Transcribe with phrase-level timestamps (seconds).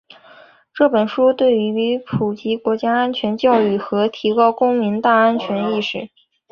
[0.91, 6.09] 本书对于普及国家安全教育和提高公民“大安全”意识